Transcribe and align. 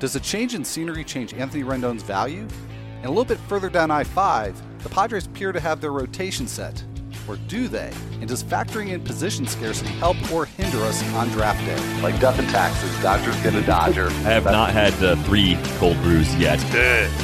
Does 0.00 0.16
a 0.16 0.20
change 0.20 0.54
in 0.54 0.64
scenery 0.64 1.04
change 1.04 1.34
Anthony 1.34 1.62
Rendon's 1.62 2.02
value? 2.02 2.48
And 2.96 3.04
a 3.04 3.10
little 3.10 3.26
bit 3.26 3.38
further 3.50 3.68
down 3.68 3.90
I 3.90 4.02
5, 4.02 4.82
the 4.82 4.88
Padres 4.88 5.26
appear 5.26 5.52
to 5.52 5.60
have 5.60 5.82
their 5.82 5.92
rotation 5.92 6.48
set. 6.48 6.82
Or 7.28 7.36
do 7.48 7.68
they? 7.68 7.92
And 8.20 8.26
does 8.26 8.42
factoring 8.42 8.92
in 8.92 9.02
position 9.04 9.46
scarcity 9.46 9.90
help 9.90 10.16
or 10.32 10.46
hinder 10.46 10.78
us 10.78 11.04
on 11.12 11.28
draft 11.28 11.60
day? 11.66 12.00
Like 12.00 12.18
death 12.18 12.38
and 12.38 12.48
taxes, 12.48 12.90
Dodgers 13.02 13.36
get 13.42 13.54
a 13.54 13.60
Dodger. 13.60 14.06
I 14.08 14.32
have 14.32 14.46
not 14.46 14.70
had 14.70 14.94
uh, 15.04 15.16
three 15.24 15.58
cold 15.76 15.98
brews 15.98 16.34
yet. 16.36 16.58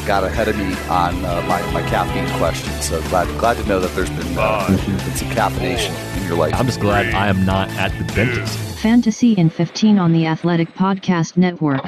Got 0.06 0.24
ahead 0.24 0.48
of 0.48 0.58
me 0.58 0.74
on 0.90 1.24
uh, 1.24 1.42
my, 1.48 1.62
my 1.72 1.80
caffeine 1.88 2.28
question, 2.38 2.70
so 2.82 3.00
glad 3.08 3.26
glad 3.38 3.56
to 3.56 3.66
know 3.66 3.80
that 3.80 3.94
there's 3.94 4.10
been, 4.10 4.36
uh, 4.36 4.66
been 4.68 4.98
some 5.14 5.30
caffeination 5.30 5.94
in 6.18 6.28
your 6.28 6.36
life. 6.36 6.52
I'm 6.54 6.66
just 6.66 6.80
glad 6.80 7.14
I 7.14 7.28
am 7.28 7.46
not 7.46 7.70
at 7.70 7.96
the 7.96 8.04
dentist. 8.12 8.58
Fantasy 8.80 9.32
in 9.32 9.48
15 9.48 9.98
on 9.98 10.12
the 10.12 10.26
Athletic 10.26 10.68
Podcast 10.74 11.38
Network. 11.38 11.82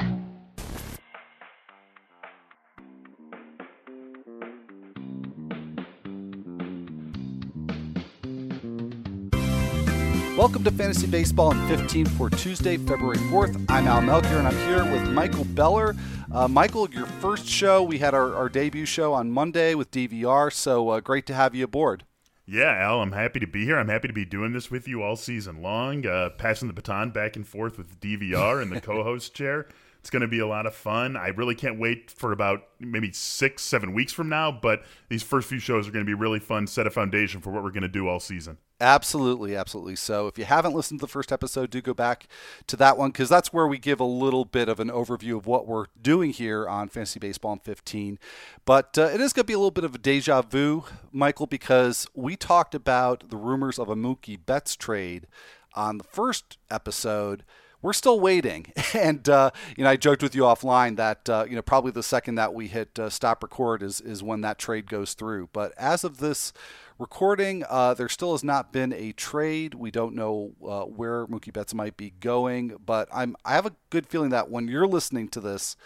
Welcome 10.38 10.62
to 10.62 10.70
Fantasy 10.70 11.08
Baseball 11.08 11.50
in 11.50 11.66
15 11.66 12.06
for 12.06 12.30
Tuesday, 12.30 12.76
February 12.76 13.16
4th. 13.16 13.60
I'm 13.68 13.88
Al 13.88 14.00
Melchior, 14.00 14.38
and 14.38 14.46
I'm 14.46 14.56
here 14.68 14.84
with 14.84 15.10
Michael 15.10 15.42
Beller. 15.42 15.96
Uh, 16.30 16.46
Michael, 16.46 16.88
your 16.90 17.06
first 17.06 17.44
show, 17.44 17.82
we 17.82 17.98
had 17.98 18.14
our, 18.14 18.36
our 18.36 18.48
debut 18.48 18.86
show 18.86 19.14
on 19.14 19.32
Monday 19.32 19.74
with 19.74 19.90
DVR, 19.90 20.52
so 20.52 20.90
uh, 20.90 21.00
great 21.00 21.26
to 21.26 21.34
have 21.34 21.56
you 21.56 21.64
aboard. 21.64 22.04
Yeah, 22.46 22.70
Al, 22.70 23.02
I'm 23.02 23.10
happy 23.10 23.40
to 23.40 23.48
be 23.48 23.64
here. 23.64 23.80
I'm 23.80 23.88
happy 23.88 24.06
to 24.06 24.14
be 24.14 24.24
doing 24.24 24.52
this 24.52 24.70
with 24.70 24.86
you 24.86 25.02
all 25.02 25.16
season 25.16 25.60
long, 25.60 26.06
uh, 26.06 26.30
passing 26.38 26.68
the 26.68 26.72
baton 26.72 27.10
back 27.10 27.34
and 27.34 27.44
forth 27.44 27.76
with 27.76 27.98
DVR 27.98 28.62
in 28.62 28.70
the 28.70 28.80
co 28.80 29.02
host 29.02 29.34
chair. 29.34 29.66
It's 29.98 30.08
going 30.08 30.22
to 30.22 30.28
be 30.28 30.38
a 30.38 30.46
lot 30.46 30.66
of 30.66 30.74
fun. 30.76 31.16
I 31.16 31.30
really 31.30 31.56
can't 31.56 31.80
wait 31.80 32.12
for 32.12 32.30
about 32.30 32.60
maybe 32.78 33.10
six, 33.10 33.64
seven 33.64 33.92
weeks 33.92 34.12
from 34.12 34.28
now, 34.28 34.52
but 34.52 34.84
these 35.08 35.24
first 35.24 35.48
few 35.48 35.58
shows 35.58 35.88
are 35.88 35.90
going 35.90 36.04
to 36.04 36.08
be 36.08 36.14
really 36.14 36.38
fun, 36.38 36.68
set 36.68 36.86
a 36.86 36.90
foundation 36.90 37.40
for 37.40 37.50
what 37.50 37.64
we're 37.64 37.72
going 37.72 37.82
to 37.82 37.88
do 37.88 38.06
all 38.06 38.20
season. 38.20 38.58
Absolutely, 38.80 39.56
absolutely. 39.56 39.96
So 39.96 40.28
if 40.28 40.38
you 40.38 40.44
haven't 40.44 40.72
listened 40.72 41.00
to 41.00 41.06
the 41.06 41.10
first 41.10 41.32
episode, 41.32 41.70
do 41.70 41.80
go 41.80 41.94
back 41.94 42.28
to 42.68 42.76
that 42.76 42.96
one 42.96 43.10
because 43.10 43.28
that's 43.28 43.52
where 43.52 43.66
we 43.66 43.76
give 43.76 43.98
a 43.98 44.04
little 44.04 44.44
bit 44.44 44.68
of 44.68 44.78
an 44.78 44.88
overview 44.88 45.36
of 45.36 45.46
what 45.46 45.66
we're 45.66 45.86
doing 46.00 46.30
here 46.30 46.68
on 46.68 46.88
Fantasy 46.88 47.18
Baseball 47.18 47.54
in 47.54 47.58
15. 47.58 48.20
But 48.64 48.96
uh, 48.96 49.06
it 49.12 49.20
is 49.20 49.32
going 49.32 49.42
to 49.42 49.48
be 49.48 49.52
a 49.54 49.58
little 49.58 49.72
bit 49.72 49.82
of 49.82 49.96
a 49.96 49.98
deja 49.98 50.42
vu, 50.42 50.84
Michael, 51.10 51.48
because 51.48 52.06
we 52.14 52.36
talked 52.36 52.72
about 52.72 53.30
the 53.30 53.36
rumors 53.36 53.80
of 53.80 53.88
a 53.88 53.96
Mookie 53.96 54.38
Betts 54.46 54.76
trade 54.76 55.26
on 55.74 55.98
the 55.98 56.04
first 56.04 56.56
episode 56.70 57.44
we're 57.80 57.92
still 57.92 58.18
waiting. 58.20 58.72
And 58.94 59.28
uh, 59.28 59.50
you 59.76 59.84
know, 59.84 59.90
I 59.90 59.96
joked 59.96 60.22
with 60.22 60.34
you 60.34 60.42
offline 60.42 60.96
that 60.96 61.28
uh, 61.28 61.44
you 61.48 61.54
know 61.54 61.62
probably 61.62 61.92
the 61.92 62.02
second 62.02 62.36
that 62.36 62.54
we 62.54 62.68
hit 62.68 62.98
uh, 62.98 63.10
stop 63.10 63.42
record 63.42 63.82
is 63.82 64.00
is 64.00 64.22
when 64.22 64.40
that 64.40 64.58
trade 64.58 64.88
goes 64.88 65.12
through. 65.12 65.50
But 65.52 65.72
as 65.76 66.04
of 66.04 66.18
this 66.18 66.52
recording, 66.98 67.64
uh, 67.68 67.94
there 67.94 68.08
still 68.08 68.32
has 68.32 68.44
not 68.44 68.72
been 68.72 68.92
a 68.92 69.12
trade. 69.12 69.74
We 69.74 69.90
don't 69.90 70.14
know 70.14 70.52
uh, 70.66 70.82
where 70.82 71.26
Mookie 71.26 71.52
Betts 71.52 71.74
might 71.74 71.96
be 71.96 72.10
going, 72.20 72.76
but 72.84 73.08
I'm 73.12 73.36
I 73.44 73.54
have 73.54 73.66
a 73.66 73.74
good 73.90 74.06
feeling 74.06 74.30
that 74.30 74.50
when 74.50 74.68
you're 74.68 74.86
listening 74.86 75.28
to 75.28 75.40
this, 75.40 75.76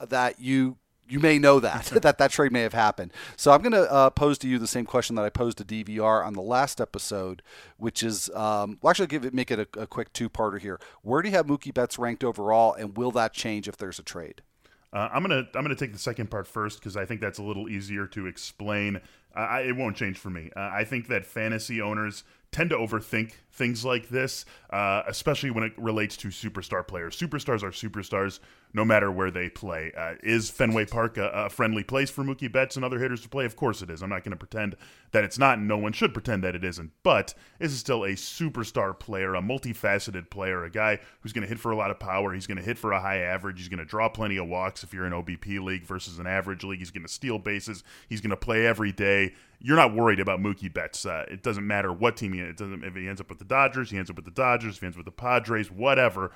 that 0.00 0.40
you 0.40 0.76
you 1.08 1.20
may 1.20 1.38
know 1.38 1.60
that 1.60 1.84
that 2.02 2.18
that 2.18 2.30
trade 2.30 2.52
may 2.52 2.62
have 2.62 2.72
happened. 2.72 3.12
So 3.36 3.52
I'm 3.52 3.60
going 3.60 3.72
to 3.72 3.90
uh, 3.90 4.10
pose 4.10 4.38
to 4.38 4.48
you 4.48 4.58
the 4.58 4.66
same 4.66 4.86
question 4.86 5.16
that 5.16 5.24
I 5.24 5.30
posed 5.30 5.58
to 5.58 5.64
DVR 5.64 6.24
on 6.24 6.34
the 6.34 6.42
last 6.42 6.80
episode, 6.80 7.42
which 7.76 8.02
is 8.02 8.30
um, 8.30 8.78
well, 8.80 8.90
actually 8.90 9.08
give 9.08 9.24
it 9.24 9.34
make 9.34 9.50
it 9.50 9.58
a, 9.58 9.80
a 9.80 9.86
quick 9.86 10.12
two 10.12 10.28
parter 10.28 10.60
here. 10.60 10.80
Where 11.02 11.22
do 11.22 11.28
you 11.28 11.34
have 11.34 11.46
Mookie 11.46 11.74
Betts 11.74 11.98
ranked 11.98 12.24
overall, 12.24 12.74
and 12.74 12.96
will 12.96 13.10
that 13.12 13.32
change 13.32 13.68
if 13.68 13.76
there's 13.76 13.98
a 13.98 14.02
trade? 14.02 14.42
Uh, 14.92 15.08
I'm 15.10 15.22
gonna 15.22 15.48
I'm 15.54 15.62
gonna 15.62 15.74
take 15.74 15.92
the 15.92 15.98
second 15.98 16.30
part 16.30 16.46
first 16.46 16.78
because 16.78 16.96
I 16.96 17.06
think 17.06 17.20
that's 17.20 17.38
a 17.38 17.42
little 17.42 17.68
easier 17.68 18.06
to 18.08 18.26
explain. 18.26 19.00
I, 19.34 19.60
it 19.62 19.76
won't 19.76 19.96
change 19.96 20.18
for 20.18 20.30
me. 20.30 20.50
Uh, 20.54 20.60
I 20.72 20.84
think 20.84 21.08
that 21.08 21.24
fantasy 21.24 21.80
owners 21.80 22.24
tend 22.50 22.70
to 22.70 22.76
overthink 22.76 23.32
things 23.52 23.84
like 23.84 24.08
this, 24.08 24.44
uh, 24.70 25.02
especially 25.06 25.50
when 25.50 25.64
it 25.64 25.72
relates 25.76 26.16
to 26.16 26.28
superstar 26.28 26.86
players. 26.86 27.16
Superstars 27.16 27.62
are 27.62 27.70
superstars 27.70 28.40
no 28.74 28.84
matter 28.84 29.10
where 29.10 29.30
they 29.30 29.48
play. 29.48 29.92
Uh, 29.96 30.14
is 30.22 30.48
Fenway 30.48 30.86
Park 30.86 31.18
a, 31.18 31.28
a, 31.28 31.50
friendly 31.50 31.84
place 31.84 32.10
for 32.10 32.24
Mookie 32.24 32.50
Betts 32.50 32.76
and 32.76 32.84
other 32.84 32.98
hitters 32.98 33.20
to 33.22 33.28
play? 33.28 33.44
Of 33.44 33.56
course 33.56 33.82
it 33.82 33.90
is. 33.90 34.02
I'm 34.02 34.08
not 34.08 34.24
going 34.24 34.32
to 34.32 34.36
pretend 34.36 34.76
that 35.12 35.24
it's 35.24 35.38
not, 35.38 35.58
and 35.58 35.68
no 35.68 35.76
one 35.76 35.92
should 35.92 36.14
pretend 36.14 36.42
that 36.42 36.56
it 36.56 36.64
isn't. 36.64 36.90
But 37.02 37.34
this 37.58 37.72
is 37.72 37.78
still 37.78 38.04
a 38.04 38.12
superstar 38.12 38.98
player, 38.98 39.34
a 39.34 39.42
multifaceted 39.42 40.30
player, 40.30 40.64
a 40.64 40.70
guy 40.70 41.00
who's 41.20 41.34
going 41.34 41.42
to 41.42 41.48
hit 41.48 41.60
for 41.60 41.70
a 41.70 41.76
lot 41.76 41.90
of 41.90 42.00
power. 42.00 42.32
He's 42.32 42.46
going 42.46 42.56
to 42.56 42.64
hit 42.64 42.78
for 42.78 42.92
a 42.92 43.00
high 43.00 43.18
average. 43.18 43.58
He's 43.58 43.68
going 43.68 43.78
to 43.78 43.84
draw 43.84 44.08
plenty 44.08 44.38
of 44.38 44.48
walks 44.48 44.82
if 44.82 44.94
you're 44.94 45.06
in 45.06 45.12
OBP 45.12 45.62
league 45.62 45.84
versus 45.84 46.18
an 46.18 46.26
average 46.26 46.64
league. 46.64 46.78
He's 46.78 46.90
going 46.90 47.06
to 47.06 47.12
steal 47.12 47.38
bases. 47.38 47.84
He's 48.08 48.22
going 48.22 48.30
to 48.30 48.36
play 48.36 48.66
every 48.66 48.92
day. 48.92 49.34
You're 49.60 49.76
not 49.76 49.94
worried 49.94 50.18
about 50.18 50.40
Mookie 50.40 50.72
Betts. 50.72 51.06
Uh, 51.06 51.24
it 51.30 51.42
doesn't 51.42 51.64
matter 51.66 51.92
what 51.92 52.16
team 52.16 52.32
he 52.32 52.40
it 52.40 52.56
doesn't 52.56 52.82
if 52.82 52.96
he 52.96 53.06
ends 53.06 53.20
up 53.20 53.28
with 53.28 53.41
the 53.42 53.54
Dodgers, 53.54 53.90
he 53.90 53.98
ends 53.98 54.10
up 54.10 54.16
with 54.16 54.24
the 54.24 54.30
Dodgers, 54.30 54.78
he 54.78 54.86
ends 54.86 54.96
up 54.96 55.04
with 55.04 55.06
the 55.06 55.12
Padres, 55.12 55.70
whatever. 55.70 56.32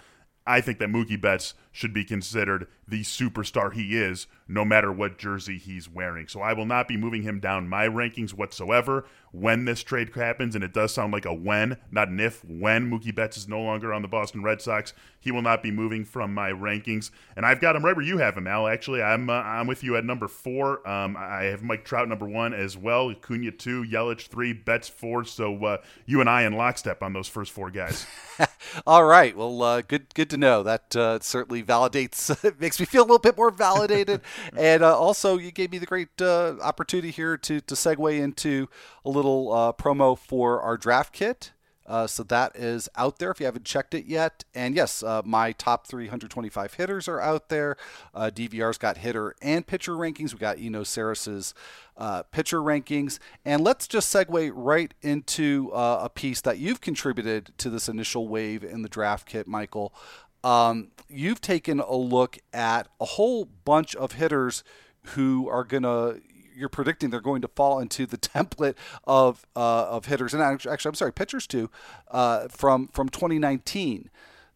I 0.46 0.60
think 0.60 0.78
that 0.78 0.88
Mookie 0.88 1.20
Betts 1.20 1.54
should 1.72 1.92
be 1.92 2.04
considered 2.04 2.68
the 2.88 3.02
superstar 3.02 3.72
he 3.72 3.96
is, 3.96 4.28
no 4.48 4.64
matter 4.64 4.92
what 4.92 5.18
jersey 5.18 5.58
he's 5.58 5.90
wearing. 5.90 6.28
So 6.28 6.40
I 6.40 6.52
will 6.52 6.64
not 6.64 6.86
be 6.86 6.96
moving 6.96 7.22
him 7.22 7.40
down 7.40 7.68
my 7.68 7.88
rankings 7.88 8.30
whatsoever 8.30 9.04
when 9.32 9.64
this 9.64 9.82
trade 9.82 10.14
happens. 10.14 10.54
And 10.54 10.62
it 10.62 10.72
does 10.72 10.94
sound 10.94 11.12
like 11.12 11.26
a 11.26 11.34
when, 11.34 11.78
not 11.90 12.08
an 12.08 12.20
if. 12.20 12.44
When 12.44 12.88
Mookie 12.88 13.14
Betts 13.14 13.36
is 13.36 13.48
no 13.48 13.60
longer 13.60 13.92
on 13.92 14.02
the 14.02 14.08
Boston 14.08 14.42
Red 14.42 14.62
Sox, 14.62 14.94
he 15.18 15.32
will 15.32 15.42
not 15.42 15.62
be 15.62 15.72
moving 15.72 16.04
from 16.04 16.32
my 16.32 16.50
rankings. 16.50 17.10
And 17.34 17.44
I've 17.44 17.60
got 17.60 17.74
him 17.74 17.84
right 17.84 17.96
where 17.96 18.04
you 18.04 18.18
have 18.18 18.36
him, 18.36 18.46
Al. 18.46 18.68
Actually, 18.68 19.02
I'm 19.02 19.28
uh, 19.28 19.34
I'm 19.34 19.66
with 19.66 19.82
you 19.82 19.96
at 19.96 20.04
number 20.04 20.28
four. 20.28 20.88
Um, 20.88 21.16
I 21.18 21.44
have 21.44 21.62
Mike 21.62 21.84
Trout 21.84 22.08
number 22.08 22.26
one 22.26 22.54
as 22.54 22.76
well. 22.76 23.10
Acuna 23.10 23.50
two, 23.50 23.84
Yelich 23.84 24.28
three, 24.28 24.52
Betts 24.52 24.88
four. 24.88 25.24
So 25.24 25.64
uh, 25.64 25.78
you 26.06 26.20
and 26.20 26.30
I 26.30 26.42
in 26.42 26.52
lockstep 26.52 27.02
on 27.02 27.12
those 27.12 27.28
first 27.28 27.50
four 27.52 27.70
guys. 27.70 28.06
All 28.86 29.04
right. 29.04 29.36
Well, 29.36 29.62
uh, 29.62 29.82
good 29.82 30.14
good 30.14 30.30
to 30.30 30.36
know. 30.36 30.62
That 30.62 30.94
uh, 30.96 31.18
certainly 31.20 31.62
validates. 31.62 32.44
it 32.44 32.60
makes 32.60 32.78
me 32.80 32.86
feel 32.86 33.02
a 33.02 33.04
little 33.04 33.18
bit 33.18 33.36
more 33.36 33.50
validated. 33.50 34.20
and 34.56 34.82
uh, 34.82 34.96
also, 34.96 35.38
you 35.38 35.50
gave 35.50 35.70
me 35.70 35.78
the 35.78 35.86
great 35.86 36.20
uh, 36.20 36.56
opportunity 36.62 37.10
here 37.10 37.36
to 37.36 37.60
to 37.60 37.74
segue 37.74 38.18
into 38.18 38.68
a 39.04 39.10
little 39.10 39.52
uh, 39.52 39.72
promo 39.72 40.18
for 40.18 40.60
our 40.60 40.76
draft 40.76 41.12
kit. 41.12 41.52
Uh, 41.86 42.06
so 42.06 42.22
that 42.24 42.56
is 42.56 42.88
out 42.96 43.18
there 43.18 43.30
if 43.30 43.40
you 43.40 43.46
haven't 43.46 43.64
checked 43.64 43.94
it 43.94 44.06
yet. 44.06 44.44
And 44.54 44.74
yes, 44.74 45.02
uh, 45.02 45.22
my 45.24 45.52
top 45.52 45.86
325 45.86 46.74
hitters 46.74 47.08
are 47.08 47.20
out 47.20 47.48
there. 47.48 47.76
Uh, 48.14 48.30
DVR's 48.34 48.78
got 48.78 48.98
hitter 48.98 49.34
and 49.40 49.66
pitcher 49.66 49.92
rankings. 49.92 50.32
We 50.32 50.38
got 50.38 50.58
Eno 50.58 50.82
Sarris's 50.82 51.54
uh, 51.96 52.24
pitcher 52.24 52.60
rankings. 52.60 53.18
And 53.44 53.62
let's 53.62 53.86
just 53.86 54.14
segue 54.14 54.50
right 54.54 54.92
into 55.02 55.70
uh, 55.72 56.00
a 56.02 56.08
piece 56.08 56.40
that 56.42 56.58
you've 56.58 56.80
contributed 56.80 57.52
to 57.58 57.70
this 57.70 57.88
initial 57.88 58.28
wave 58.28 58.64
in 58.64 58.82
the 58.82 58.88
draft 58.88 59.26
kit, 59.26 59.46
Michael. 59.46 59.94
Um, 60.44 60.88
you've 61.08 61.40
taken 61.40 61.80
a 61.80 61.96
look 61.96 62.38
at 62.52 62.88
a 63.00 63.04
whole 63.04 63.44
bunch 63.44 63.96
of 63.96 64.12
hitters 64.12 64.62
who 65.10 65.48
are 65.48 65.64
going 65.64 65.82
to 65.84 66.20
you're 66.56 66.68
predicting 66.68 67.10
they're 67.10 67.20
going 67.20 67.42
to 67.42 67.48
fall 67.48 67.78
into 67.78 68.06
the 68.06 68.18
template 68.18 68.74
of 69.04 69.46
uh, 69.54 69.86
of 69.88 70.06
hitters 70.06 70.34
and 70.34 70.42
actually, 70.42 70.88
I'm 70.88 70.94
sorry 70.94 71.12
pitchers 71.12 71.46
too 71.46 71.70
uh, 72.10 72.48
from 72.48 72.88
from 72.88 73.08
2019. 73.08 74.10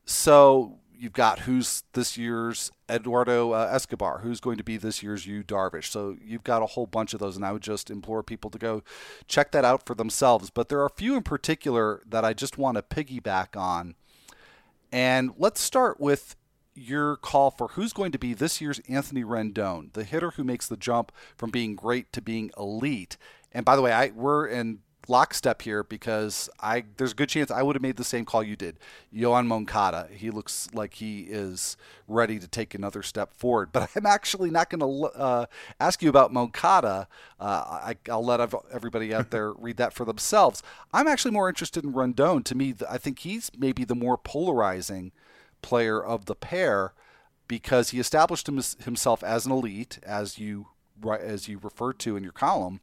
So 0.05 0.79
you've 1.01 1.13
got 1.13 1.41
who's 1.41 1.85
this 1.95 2.19
year's 2.19 2.71
Eduardo 2.91 3.53
uh, 3.53 3.71
Escobar, 3.73 4.19
who's 4.19 4.41
going 4.41 4.59
to 4.59 4.65
be 4.65 4.77
this 4.77 5.03
year's 5.03 5.27
Yu 5.27 5.43
Darvish. 5.43 5.87
So 5.87 6.17
you've 6.23 6.45
got 6.45 6.63
a 6.63 6.67
whole 6.67 6.87
bunch 6.87 7.15
of 7.15 7.21
those, 7.21 7.37
and 7.37 7.45
I 7.45 7.53
would 7.53 7.63
just 7.63 7.91
implore 7.91 8.23
people 8.23 8.51
to 8.51 8.59
go 8.59 8.83
check 9.27 9.51
that 9.53 9.65
out 9.65 9.87
for 9.87 9.95
themselves. 9.95 10.51
But 10.51 10.69
there 10.69 10.81
are 10.81 10.87
a 10.87 10.91
few 10.91 11.17
in 11.17 11.23
particular 11.23 12.03
that 12.07 12.25
I 12.25 12.35
just 12.35 12.59
want 12.59 12.77
to 12.77 12.83
piggyback 12.83 13.57
on. 13.57 13.95
And 14.93 15.33
let's 15.39 15.61
start 15.61 16.01
with 16.01 16.37
your 16.81 17.17
call 17.17 17.51
for 17.51 17.69
who's 17.69 17.93
going 17.93 18.13
to 18.13 18.19
be 18.19 18.35
this 18.35 18.61
year's 18.61 18.81
Anthony 18.89 19.25
Rendon, 19.25 19.93
the 19.93 20.05
hitter 20.05 20.33
who 20.33 20.45
makes 20.45 20.67
the 20.67 20.77
jump 20.77 21.13
from 21.37 21.51
being 21.51 21.77
great 21.77 22.13
to 22.13 22.23
being 22.23 22.51
elite. 22.57 23.17
And 23.53 23.65
by 23.65 23.77
the 23.77 23.83
way, 23.83 23.93
I 23.93 24.09
we're 24.15 24.47
in 24.47 24.81
lockstep 25.09 25.63
here 25.63 25.83
because 25.83 26.49
I 26.61 26.85
there's 26.97 27.13
a 27.13 27.15
good 27.15 27.29
chance 27.29 27.51
I 27.51 27.63
would 27.63 27.75
have 27.75 27.83
made 27.83 27.97
the 27.97 28.05
same 28.05 28.25
call 28.25 28.43
you 28.43 28.57
did. 28.57 28.79
Yoan 29.15 29.47
Moncada, 29.47 30.09
he 30.15 30.31
looks 30.31 30.69
like 30.73 30.95
he 30.95 31.23
is 31.23 31.77
ready 32.07 32.39
to 32.39 32.47
take 32.47 32.75
another 32.75 33.03
step 33.03 33.35
forward. 33.35 33.71
But 33.73 33.91
I'm 33.97 34.07
actually 34.07 34.51
not 34.51 34.71
going 34.71 34.81
to 34.81 35.19
uh, 35.19 35.47
ask 35.79 36.03
you 36.03 36.09
about 36.09 36.33
Moncada. 36.33 37.09
Uh, 37.39 37.93
I, 37.93 37.97
will 38.09 38.25
let 38.25 38.41
everybody 38.73 39.13
out 39.13 39.31
there 39.31 39.53
read 39.59 39.77
that 39.79 39.93
for 39.93 40.05
themselves. 40.05 40.63
I'm 40.93 41.09
actually 41.09 41.33
more 41.33 41.49
interested 41.49 41.85
in 41.85 41.93
Rendon. 41.93 42.45
To 42.45 42.55
me, 42.55 42.75
I 42.89 42.99
think 42.99 43.21
he's 43.21 43.51
maybe 43.57 43.85
the 43.85 43.95
more 43.95 44.17
polarizing 44.17 45.13
player 45.63 46.03
of 46.03 46.27
the 46.27 46.35
pair 46.35 46.93
because 47.49 47.91
he 47.91 47.99
established 47.99 48.47
himself 48.47 49.25
as 49.25 49.47
an 49.47 49.53
elite, 49.53 49.99
as 50.03 50.39
you 50.39 50.69
as 51.19 51.49
you 51.49 51.59
referred 51.59 51.99
to 51.99 52.17
in 52.17 52.23
your 52.23 52.33
column. 52.33 52.81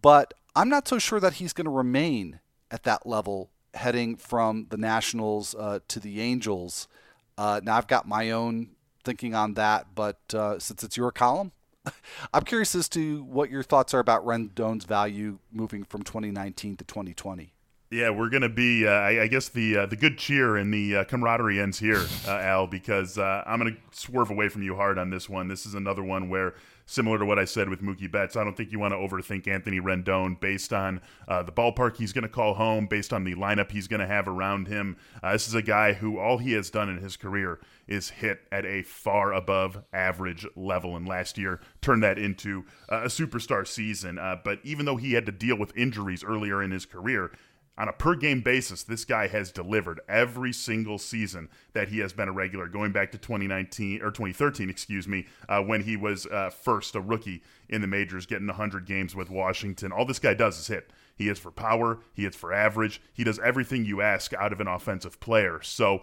But 0.00 0.32
I'm 0.54 0.68
not 0.68 0.88
so 0.88 0.98
sure 0.98 1.20
that 1.20 1.34
he's 1.34 1.52
going 1.52 1.66
to 1.66 1.70
remain 1.70 2.40
at 2.70 2.84
that 2.84 3.06
level 3.06 3.50
heading 3.74 4.16
from 4.16 4.66
the 4.70 4.76
Nationals 4.76 5.54
uh, 5.54 5.80
to 5.88 6.00
the 6.00 6.20
Angels. 6.20 6.88
Uh, 7.36 7.60
now 7.62 7.76
I've 7.76 7.86
got 7.86 8.06
my 8.06 8.30
own 8.30 8.70
thinking 9.04 9.34
on 9.34 9.54
that, 9.54 9.88
but 9.94 10.18
uh, 10.34 10.58
since 10.58 10.82
it's 10.82 10.96
your 10.96 11.10
column, 11.10 11.52
I'm 12.34 12.44
curious 12.44 12.74
as 12.74 12.88
to 12.90 13.22
what 13.24 13.50
your 13.50 13.62
thoughts 13.62 13.94
are 13.94 14.00
about 14.00 14.24
Rendon's 14.24 14.84
value 14.84 15.38
moving 15.52 15.84
from 15.84 16.02
2019 16.02 16.76
to 16.76 16.84
2020. 16.84 17.52
Yeah, 17.92 18.10
we're 18.10 18.28
gonna 18.28 18.48
be. 18.48 18.86
Uh, 18.86 18.92
I, 18.92 19.22
I, 19.22 19.26
guess 19.26 19.48
the 19.48 19.78
uh, 19.78 19.86
the 19.86 19.96
good 19.96 20.16
cheer 20.16 20.56
and 20.56 20.72
the 20.72 20.98
uh, 20.98 21.04
camaraderie 21.04 21.58
ends 21.58 21.80
here, 21.80 22.06
uh, 22.24 22.30
Al, 22.30 22.68
because 22.68 23.18
uh, 23.18 23.42
I'm 23.44 23.58
gonna 23.58 23.76
swerve 23.90 24.30
away 24.30 24.48
from 24.48 24.62
you 24.62 24.76
hard 24.76 24.96
on 24.96 25.10
this 25.10 25.28
one. 25.28 25.48
This 25.48 25.66
is 25.66 25.74
another 25.74 26.04
one 26.04 26.28
where 26.28 26.54
similar 26.86 27.18
to 27.18 27.24
what 27.24 27.40
I 27.40 27.44
said 27.44 27.68
with 27.68 27.82
Mookie 27.82 28.10
Betts. 28.10 28.36
I 28.36 28.44
don't 28.44 28.56
think 28.56 28.70
you 28.70 28.78
want 28.78 28.92
to 28.92 28.96
overthink 28.96 29.48
Anthony 29.48 29.80
Rendon 29.80 30.38
based 30.38 30.72
on 30.72 31.00
uh, 31.26 31.42
the 31.42 31.50
ballpark 31.50 31.96
he's 31.96 32.12
to 32.22 32.28
call 32.28 32.54
home, 32.54 32.86
based 32.86 33.12
on 33.12 33.24
the 33.24 33.34
lineup 33.34 33.72
he's 33.72 33.88
to 34.00 34.06
have 34.06 34.28
around 34.28 34.68
him. 34.68 34.96
This 35.24 35.48
is 35.48 35.54
a 35.54 35.62
guy 35.62 35.94
who 35.94 36.16
all 36.16 36.38
he 36.38 36.52
has 36.52 36.70
done 36.70 36.88
in 36.88 36.98
his 36.98 37.16
career 37.16 37.58
is 37.88 38.10
hit 38.10 38.42
at 38.52 38.64
a 38.64 38.82
far 38.82 39.32
above 39.32 39.82
average 39.92 40.46
level, 40.54 40.96
and 40.96 41.08
last 41.08 41.36
year 41.36 41.60
turned 41.80 42.04
that 42.04 42.18
into 42.20 42.64
a 42.88 43.06
superstar 43.06 43.66
season. 43.66 44.20
But 44.44 44.60
even 44.62 44.86
though 44.86 44.96
he 44.96 45.14
had 45.14 45.26
to 45.26 45.32
deal 45.32 45.58
with 45.58 45.76
injuries 45.76 46.22
earlier 46.22 46.62
in 46.62 46.70
his 46.70 46.86
career, 46.86 47.32
on 47.80 47.88
a 47.88 47.92
per 47.94 48.14
game 48.14 48.42
basis, 48.42 48.82
this 48.82 49.06
guy 49.06 49.26
has 49.26 49.50
delivered 49.50 50.00
every 50.06 50.52
single 50.52 50.98
season 50.98 51.48
that 51.72 51.88
he 51.88 52.00
has 52.00 52.12
been 52.12 52.28
a 52.28 52.32
regular, 52.32 52.68
going 52.68 52.92
back 52.92 53.10
to 53.10 53.16
2019 53.16 54.02
or 54.02 54.10
2013, 54.10 54.68
excuse 54.68 55.08
me, 55.08 55.26
uh, 55.48 55.62
when 55.62 55.82
he 55.82 55.96
was 55.96 56.26
uh, 56.26 56.50
first 56.50 56.94
a 56.94 57.00
rookie 57.00 57.42
in 57.70 57.80
the 57.80 57.86
majors, 57.86 58.26
getting 58.26 58.46
100 58.48 58.84
games 58.84 59.16
with 59.16 59.30
Washington. 59.30 59.92
All 59.92 60.04
this 60.04 60.18
guy 60.18 60.34
does 60.34 60.58
is 60.58 60.66
hit. 60.66 60.90
He 61.16 61.28
hits 61.28 61.40
for 61.40 61.50
power, 61.50 62.00
he 62.12 62.24
hits 62.24 62.36
for 62.36 62.52
average, 62.52 63.00
he 63.14 63.24
does 63.24 63.38
everything 63.38 63.86
you 63.86 64.02
ask 64.02 64.34
out 64.34 64.52
of 64.52 64.60
an 64.60 64.68
offensive 64.68 65.18
player. 65.18 65.60
So 65.62 66.02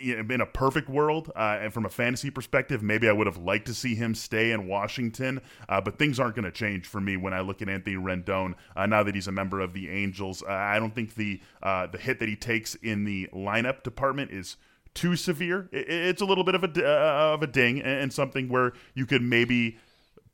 in 0.00 0.40
a 0.40 0.46
perfect 0.46 0.88
world 0.88 1.30
uh, 1.36 1.58
and 1.60 1.72
from 1.72 1.84
a 1.84 1.88
fantasy 1.88 2.30
perspective 2.30 2.82
maybe 2.82 3.08
i 3.08 3.12
would 3.12 3.26
have 3.26 3.38
liked 3.38 3.66
to 3.66 3.74
see 3.74 3.94
him 3.94 4.14
stay 4.14 4.52
in 4.52 4.66
washington 4.66 5.40
uh, 5.68 5.80
but 5.80 5.98
things 5.98 6.20
aren't 6.20 6.34
going 6.34 6.44
to 6.44 6.50
change 6.50 6.86
for 6.86 7.00
me 7.00 7.16
when 7.16 7.32
i 7.32 7.40
look 7.40 7.62
at 7.62 7.68
anthony 7.68 7.96
rendon 7.96 8.54
uh, 8.76 8.86
now 8.86 9.02
that 9.02 9.14
he's 9.14 9.28
a 9.28 9.32
member 9.32 9.60
of 9.60 9.72
the 9.72 9.88
angels. 9.88 10.42
Uh, 10.42 10.52
i 10.52 10.78
don't 10.78 10.94
think 10.94 11.14
the 11.14 11.40
uh, 11.62 11.86
the 11.86 11.98
hit 11.98 12.18
that 12.18 12.28
he 12.28 12.36
takes 12.36 12.74
in 12.76 13.04
the 13.04 13.28
lineup 13.32 13.82
department 13.82 14.30
is 14.30 14.56
too 14.94 15.16
severe. 15.16 15.68
It's 15.72 16.20
a 16.20 16.24
little 16.24 16.44
bit 16.44 16.54
of 16.54 16.64
a 16.64 16.68
uh, 16.68 17.34
of 17.34 17.42
a 17.42 17.46
ding 17.46 17.80
and 17.80 18.12
something 18.12 18.48
where 18.48 18.72
you 18.94 19.06
could 19.06 19.22
maybe 19.22 19.78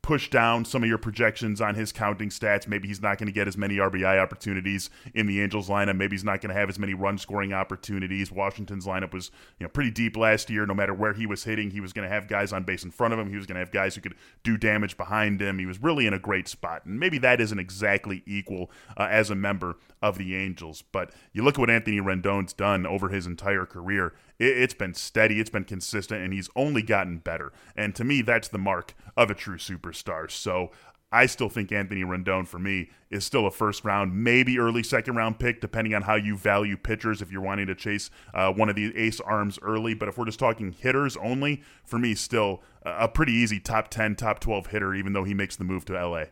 push 0.07 0.29
down 0.29 0.63
some 0.63 0.83
of 0.83 0.87
your 0.87 0.97
projections 0.97 1.59
on 1.59 1.75
his 1.75 1.91
counting 1.91 2.29
stats. 2.29 2.65
Maybe 2.65 2.87
he's 2.87 3.01
not 3.01 3.17
going 3.17 3.27
to 3.27 3.33
get 3.33 3.45
as 3.45 3.57
many 3.57 3.75
RBI 3.75 4.17
opportunities 4.17 4.89
in 5.13 5.27
the 5.27 5.41
Angels 5.41 5.67
lineup. 5.67 5.97
Maybe 5.97 6.13
he's 6.13 6.23
not 6.23 6.39
going 6.39 6.47
to 6.47 6.57
have 6.57 6.69
as 6.69 6.79
many 6.79 6.93
run 6.93 7.17
scoring 7.17 7.51
opportunities. 7.51 8.31
Washington's 8.31 8.85
lineup 8.85 9.11
was 9.11 9.31
you 9.59 9.65
know 9.65 9.69
pretty 9.69 9.91
deep 9.91 10.15
last 10.15 10.49
year. 10.49 10.65
No 10.65 10.73
matter 10.73 10.93
where 10.93 11.11
he 11.11 11.25
was 11.25 11.43
hitting, 11.43 11.71
he 11.71 11.81
was 11.81 11.91
going 11.91 12.07
to 12.07 12.13
have 12.13 12.29
guys 12.29 12.53
on 12.53 12.63
base 12.63 12.85
in 12.85 12.91
front 12.91 13.13
of 13.13 13.19
him. 13.19 13.29
He 13.29 13.35
was 13.35 13.45
going 13.45 13.55
to 13.55 13.59
have 13.59 13.71
guys 13.71 13.95
who 13.95 14.01
could 14.01 14.15
do 14.43 14.55
damage 14.55 14.95
behind 14.95 15.41
him. 15.41 15.59
He 15.59 15.65
was 15.65 15.83
really 15.83 16.07
in 16.07 16.13
a 16.13 16.19
great 16.19 16.47
spot. 16.47 16.85
And 16.85 16.97
maybe 16.97 17.17
that 17.17 17.41
isn't 17.41 17.59
exactly 17.59 18.23
equal 18.25 18.71
uh, 18.95 19.09
as 19.11 19.29
a 19.29 19.35
member 19.35 19.75
of 20.01 20.17
the 20.17 20.37
Angels. 20.37 20.85
But 20.89 21.11
you 21.33 21.43
look 21.43 21.55
at 21.55 21.59
what 21.59 21.69
Anthony 21.69 21.99
Rendon's 21.99 22.53
done 22.53 22.85
over 22.85 23.09
his 23.09 23.27
entire 23.27 23.65
career 23.65 24.13
it, 24.39 24.57
has 24.57 24.73
been 24.73 24.93
steady, 24.93 25.39
it's 25.39 25.49
been 25.49 25.63
consistent, 25.63 26.21
and 26.21 26.33
he's 26.33 26.49
only 26.55 26.81
gotten 26.81 27.17
better. 27.17 27.51
And 27.75 27.95
to 27.95 28.03
me, 28.03 28.21
that's 28.21 28.47
the 28.47 28.57
mark 28.57 28.93
of 29.15 29.29
a 29.29 29.35
true 29.35 29.57
superstar. 29.57 30.29
So 30.29 30.71
I 31.11 31.25
still 31.25 31.47
think 31.47 31.71
Anthony 31.71 32.03
Rendon 32.03 32.45
for 32.45 32.59
me 32.59 32.89
is 33.09 33.23
still 33.25 33.47
a 33.47 33.51
first 33.51 33.85
round, 33.85 34.13
maybe 34.23 34.59
early 34.59 34.83
second 34.83 35.15
round 35.15 35.39
pick, 35.39 35.61
depending 35.61 35.93
on 35.93 36.01
how 36.01 36.15
you 36.15 36.35
value 36.35 36.75
pitchers. 36.75 37.21
If 37.21 37.31
you're 37.31 37.41
wanting 37.41 37.67
to 37.67 37.75
chase 37.75 38.09
uh, 38.33 38.51
one 38.51 38.67
of 38.67 38.75
the 38.75 38.95
ace 38.97 39.21
arms 39.21 39.57
early, 39.61 39.93
but 39.93 40.09
if 40.09 40.17
we're 40.17 40.25
just 40.25 40.39
talking 40.39 40.73
hitters 40.73 41.15
only, 41.17 41.63
for 41.85 41.97
me, 41.97 42.13
still 42.13 42.61
a 42.83 43.07
pretty 43.07 43.33
easy 43.33 43.59
top 43.59 43.89
10, 43.89 44.15
top 44.17 44.39
12 44.39 44.67
hitter, 44.67 44.93
even 44.93 45.13
though 45.13 45.23
he 45.23 45.33
makes 45.33 45.55
the 45.55 45.63
move 45.63 45.85
to 45.85 45.93
LA. 45.93 46.25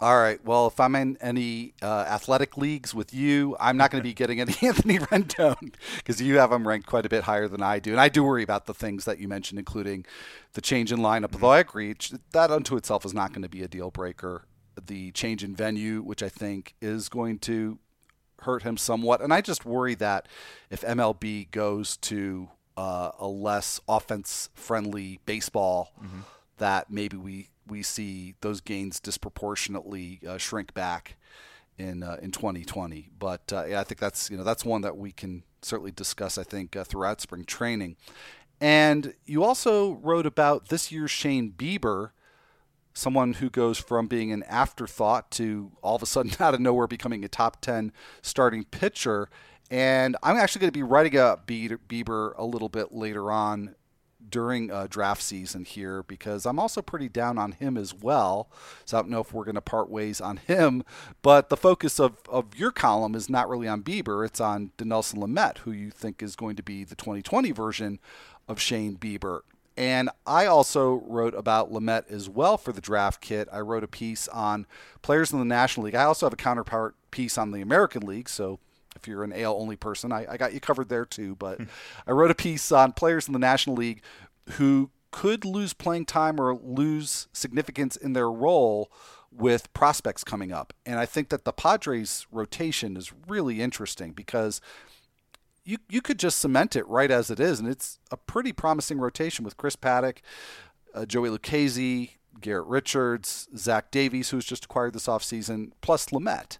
All 0.00 0.16
right. 0.16 0.42
Well, 0.44 0.68
if 0.68 0.78
I'm 0.78 0.94
in 0.94 1.18
any 1.20 1.74
uh, 1.82 2.04
athletic 2.08 2.56
leagues 2.56 2.94
with 2.94 3.12
you, 3.12 3.56
I'm 3.58 3.76
not 3.76 3.90
going 3.90 4.00
to 4.00 4.08
be 4.08 4.14
getting 4.14 4.40
any 4.40 4.54
Anthony 4.62 4.98
Rendon 4.98 5.74
because 5.96 6.22
you 6.22 6.38
have 6.38 6.52
him 6.52 6.68
ranked 6.68 6.86
quite 6.86 7.04
a 7.04 7.08
bit 7.08 7.24
higher 7.24 7.48
than 7.48 7.62
I 7.62 7.80
do, 7.80 7.90
and 7.90 8.00
I 8.00 8.08
do 8.08 8.22
worry 8.22 8.44
about 8.44 8.66
the 8.66 8.74
things 8.74 9.04
that 9.06 9.18
you 9.18 9.26
mentioned, 9.26 9.58
including 9.58 10.06
the 10.52 10.60
change 10.60 10.92
in 10.92 11.00
lineup. 11.00 11.34
Although 11.34 11.50
I 11.50 11.58
agree 11.58 11.96
that 12.32 12.50
unto 12.50 12.76
itself 12.76 13.04
is 13.04 13.12
not 13.12 13.32
going 13.32 13.42
to 13.42 13.48
be 13.48 13.62
a 13.62 13.68
deal 13.68 13.90
breaker. 13.90 14.44
The 14.80 15.10
change 15.10 15.42
in 15.42 15.56
venue, 15.56 16.02
which 16.02 16.22
I 16.22 16.28
think 16.28 16.74
is 16.80 17.08
going 17.08 17.40
to 17.40 17.80
hurt 18.42 18.62
him 18.62 18.76
somewhat, 18.76 19.20
and 19.20 19.34
I 19.34 19.40
just 19.40 19.64
worry 19.64 19.96
that 19.96 20.28
if 20.70 20.82
MLB 20.82 21.50
goes 21.50 21.96
to 21.96 22.50
uh, 22.76 23.10
a 23.18 23.26
less 23.26 23.80
offense-friendly 23.88 25.18
baseball, 25.26 25.92
mm-hmm. 26.00 26.20
that 26.58 26.88
maybe 26.88 27.16
we 27.16 27.48
we 27.68 27.82
see 27.82 28.34
those 28.40 28.60
gains 28.60 29.00
disproportionately 29.00 30.20
uh, 30.26 30.38
shrink 30.38 30.74
back 30.74 31.16
in 31.78 32.02
uh, 32.02 32.16
in 32.20 32.30
2020. 32.30 33.10
But 33.18 33.52
uh, 33.52 33.64
yeah, 33.66 33.80
I 33.80 33.84
think 33.84 34.00
that's 34.00 34.30
you 34.30 34.36
know 34.36 34.44
that's 34.44 34.64
one 34.64 34.82
that 34.82 34.96
we 34.96 35.12
can 35.12 35.44
certainly 35.62 35.92
discuss. 35.92 36.38
I 36.38 36.42
think 36.42 36.76
uh, 36.76 36.84
throughout 36.84 37.20
spring 37.20 37.44
training. 37.44 37.96
And 38.60 39.14
you 39.24 39.44
also 39.44 39.92
wrote 39.92 40.26
about 40.26 40.68
this 40.68 40.90
year's 40.90 41.12
Shane 41.12 41.52
Bieber, 41.52 42.10
someone 42.92 43.34
who 43.34 43.50
goes 43.50 43.78
from 43.78 44.08
being 44.08 44.32
an 44.32 44.42
afterthought 44.44 45.30
to 45.32 45.70
all 45.80 45.96
of 45.96 46.02
a 46.02 46.06
sudden 46.06 46.32
out 46.40 46.54
of 46.54 46.60
nowhere 46.60 46.86
becoming 46.86 47.24
a 47.24 47.28
top 47.28 47.60
10 47.60 47.92
starting 48.20 48.64
pitcher. 48.64 49.28
And 49.70 50.16
I'm 50.22 50.36
actually 50.36 50.60
going 50.60 50.72
to 50.72 50.78
be 50.78 50.82
writing 50.82 51.14
about 51.14 51.46
Bieber 51.46 52.32
a 52.36 52.44
little 52.44 52.68
bit 52.68 52.92
later 52.92 53.30
on 53.30 53.76
during 54.26 54.70
uh, 54.70 54.86
draft 54.88 55.22
season 55.22 55.64
here 55.64 56.02
because 56.02 56.46
I'm 56.46 56.58
also 56.58 56.82
pretty 56.82 57.08
down 57.08 57.38
on 57.38 57.52
him 57.52 57.76
as 57.76 57.94
well. 57.94 58.50
So 58.84 58.98
I 58.98 59.00
don't 59.00 59.10
know 59.10 59.20
if 59.20 59.32
we're 59.32 59.44
going 59.44 59.54
to 59.54 59.60
part 59.60 59.90
ways 59.90 60.20
on 60.20 60.36
him. 60.38 60.82
But 61.22 61.48
the 61.48 61.56
focus 61.56 61.98
of, 61.98 62.18
of 62.28 62.56
your 62.56 62.70
column 62.70 63.14
is 63.14 63.28
not 63.28 63.48
really 63.48 63.68
on 63.68 63.82
Bieber, 63.82 64.26
it's 64.26 64.40
on 64.40 64.72
Dinelson 64.78 65.16
Lamet, 65.16 65.58
who 65.58 65.72
you 65.72 65.90
think 65.90 66.22
is 66.22 66.36
going 66.36 66.56
to 66.56 66.62
be 66.62 66.84
the 66.84 66.94
2020 66.94 67.52
version 67.52 67.98
of 68.46 68.60
Shane 68.60 68.96
Bieber. 68.96 69.40
And 69.76 70.10
I 70.26 70.46
also 70.46 71.04
wrote 71.06 71.34
about 71.34 71.72
Lamet 71.72 72.10
as 72.10 72.28
well 72.28 72.58
for 72.58 72.72
the 72.72 72.80
draft 72.80 73.20
kit. 73.20 73.48
I 73.52 73.60
wrote 73.60 73.84
a 73.84 73.88
piece 73.88 74.26
on 74.26 74.66
players 75.02 75.32
in 75.32 75.38
the 75.38 75.44
National 75.44 75.86
League. 75.86 75.94
I 75.94 76.02
also 76.02 76.26
have 76.26 76.32
a 76.32 76.36
counterpart 76.36 76.96
piece 77.12 77.38
on 77.38 77.52
the 77.52 77.60
American 77.60 78.04
League, 78.04 78.28
so 78.28 78.58
if 79.00 79.08
you're 79.08 79.24
an 79.24 79.32
AL 79.32 79.54
only 79.54 79.76
person, 79.76 80.12
I, 80.12 80.26
I 80.32 80.36
got 80.36 80.52
you 80.52 80.60
covered 80.60 80.88
there 80.88 81.04
too. 81.04 81.36
But 81.36 81.60
I 82.06 82.12
wrote 82.12 82.30
a 82.30 82.34
piece 82.34 82.70
on 82.72 82.92
players 82.92 83.26
in 83.26 83.32
the 83.32 83.38
National 83.38 83.76
League 83.76 84.02
who 84.52 84.90
could 85.10 85.44
lose 85.44 85.72
playing 85.72 86.06
time 86.06 86.40
or 86.40 86.54
lose 86.54 87.28
significance 87.32 87.96
in 87.96 88.12
their 88.12 88.30
role 88.30 88.90
with 89.30 89.72
prospects 89.72 90.24
coming 90.24 90.52
up. 90.52 90.72
And 90.86 90.98
I 90.98 91.06
think 91.06 91.28
that 91.28 91.44
the 91.44 91.52
Padres 91.52 92.26
rotation 92.30 92.96
is 92.96 93.12
really 93.26 93.60
interesting 93.60 94.12
because 94.12 94.60
you 95.64 95.76
you 95.88 96.00
could 96.00 96.18
just 96.18 96.38
cement 96.38 96.76
it 96.76 96.88
right 96.88 97.10
as 97.10 97.30
it 97.30 97.38
is, 97.38 97.60
and 97.60 97.68
it's 97.68 97.98
a 98.10 98.16
pretty 98.16 98.52
promising 98.52 98.98
rotation 98.98 99.44
with 99.44 99.58
Chris 99.58 99.76
Paddack, 99.76 100.18
uh, 100.94 101.04
Joey 101.04 101.28
Lucchesi, 101.28 102.12
Garrett 102.40 102.66
Richards, 102.66 103.48
Zach 103.56 103.90
Davies, 103.90 104.30
who's 104.30 104.46
just 104.46 104.64
acquired 104.64 104.94
this 104.94 105.06
offseason, 105.06 105.72
plus 105.82 106.06
Lamet. 106.06 106.58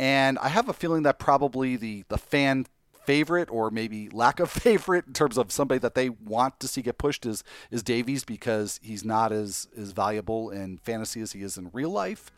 And 0.00 0.38
I 0.38 0.48
have 0.48 0.70
a 0.70 0.72
feeling 0.72 1.02
that 1.02 1.18
probably 1.18 1.76
the, 1.76 2.04
the 2.08 2.16
fan 2.16 2.64
favorite 3.04 3.50
or 3.50 3.70
maybe 3.70 4.08
lack 4.08 4.40
of 4.40 4.50
favorite 4.50 5.06
in 5.06 5.12
terms 5.12 5.36
of 5.36 5.52
somebody 5.52 5.78
that 5.78 5.94
they 5.94 6.08
want 6.08 6.58
to 6.60 6.68
see 6.68 6.80
get 6.80 6.96
pushed 6.96 7.26
is 7.26 7.44
is 7.70 7.82
Davies 7.82 8.24
because 8.24 8.80
he's 8.82 9.04
not 9.04 9.30
as 9.30 9.68
as 9.76 9.92
valuable 9.92 10.48
in 10.48 10.78
fantasy 10.78 11.20
as 11.20 11.32
he 11.32 11.42
is 11.42 11.58
in 11.58 11.68
real 11.74 11.90
life. 11.90 12.30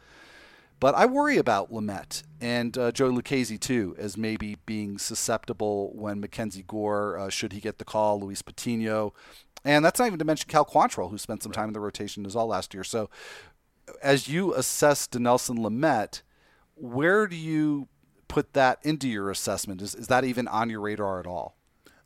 But 0.80 0.96
I 0.96 1.06
worry 1.06 1.36
about 1.36 1.70
Lamet 1.70 2.24
and 2.40 2.76
uh, 2.76 2.90
Joe 2.90 3.12
Lucchesi 3.12 3.60
too, 3.60 3.94
as 3.96 4.16
maybe 4.16 4.56
being 4.66 4.98
susceptible 4.98 5.92
when 5.94 6.18
Mackenzie 6.18 6.64
Gore, 6.66 7.16
uh, 7.16 7.28
should 7.28 7.52
he 7.52 7.60
get 7.60 7.78
the 7.78 7.84
call, 7.84 8.18
Luis 8.18 8.42
Patino, 8.42 9.14
and 9.64 9.84
that's 9.84 10.00
not 10.00 10.06
even 10.06 10.18
to 10.18 10.24
mention 10.24 10.48
Cal 10.48 10.64
Quantrill, 10.64 11.10
who 11.10 11.18
spent 11.18 11.44
some 11.44 11.52
time 11.52 11.68
in 11.68 11.74
the 11.74 11.78
rotation 11.78 12.26
as 12.26 12.34
well 12.34 12.48
last 12.48 12.74
year. 12.74 12.82
So, 12.82 13.08
as 14.02 14.26
you 14.26 14.52
assess 14.52 15.06
Dinelson 15.06 15.58
Lamet, 15.58 16.22
where 16.74 17.26
do 17.26 17.36
you 17.36 17.88
put 18.28 18.54
that 18.54 18.78
into 18.82 19.08
your 19.08 19.30
assessment? 19.30 19.82
Is, 19.82 19.94
is 19.94 20.06
that 20.08 20.24
even 20.24 20.48
on 20.48 20.70
your 20.70 20.80
radar 20.80 21.20
at 21.20 21.26
all? 21.26 21.56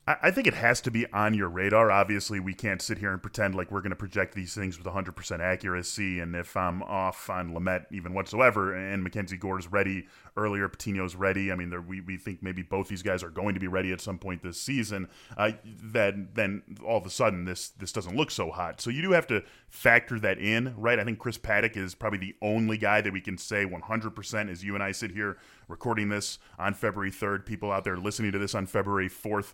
I 0.08 0.30
think 0.30 0.46
it 0.46 0.54
has 0.54 0.80
to 0.82 0.92
be 0.92 1.04
on 1.12 1.34
your 1.34 1.48
radar. 1.48 1.90
Obviously, 1.90 2.38
we 2.38 2.54
can't 2.54 2.80
sit 2.80 2.98
here 2.98 3.10
and 3.10 3.20
pretend 3.20 3.56
like 3.56 3.72
we're 3.72 3.80
going 3.80 3.90
to 3.90 3.96
project 3.96 4.36
these 4.36 4.54
things 4.54 4.78
with 4.78 4.86
100% 4.86 5.40
accuracy. 5.40 6.20
And 6.20 6.36
if 6.36 6.56
I'm 6.56 6.80
off 6.84 7.28
on 7.28 7.52
Lamet 7.52 7.86
even 7.90 8.14
whatsoever, 8.14 8.72
and 8.72 9.02
Mackenzie 9.02 9.36
Gore's 9.36 9.66
ready 9.66 10.06
earlier, 10.36 10.68
Patino's 10.68 11.16
ready. 11.16 11.50
I 11.50 11.56
mean, 11.56 11.74
we, 11.88 12.00
we 12.02 12.18
think 12.18 12.40
maybe 12.40 12.62
both 12.62 12.86
these 12.86 13.02
guys 13.02 13.24
are 13.24 13.30
going 13.30 13.54
to 13.54 13.60
be 13.60 13.66
ready 13.66 13.90
at 13.90 14.00
some 14.00 14.16
point 14.16 14.44
this 14.44 14.60
season. 14.60 15.08
Uh, 15.36 15.52
then 15.64 16.28
then 16.34 16.62
all 16.86 16.98
of 16.98 17.06
a 17.06 17.10
sudden 17.10 17.44
this 17.44 17.70
this 17.70 17.90
doesn't 17.90 18.16
look 18.16 18.30
so 18.30 18.52
hot. 18.52 18.80
So 18.80 18.90
you 18.90 19.02
do 19.02 19.10
have 19.10 19.26
to 19.26 19.42
factor 19.68 20.20
that 20.20 20.38
in, 20.38 20.72
right? 20.76 21.00
I 21.00 21.04
think 21.04 21.18
Chris 21.18 21.36
Paddack 21.36 21.76
is 21.76 21.96
probably 21.96 22.20
the 22.20 22.36
only 22.40 22.78
guy 22.78 23.00
that 23.00 23.12
we 23.12 23.20
can 23.20 23.38
say 23.38 23.66
100% 23.66 24.50
as 24.52 24.62
you 24.62 24.74
and 24.74 24.84
I 24.84 24.92
sit 24.92 25.10
here 25.10 25.36
recording 25.66 26.10
this 26.10 26.38
on 26.60 26.74
February 26.74 27.10
3rd. 27.10 27.44
People 27.44 27.72
out 27.72 27.82
there 27.82 27.96
listening 27.96 28.30
to 28.30 28.38
this 28.38 28.54
on 28.54 28.66
February 28.66 29.08
4th 29.08 29.52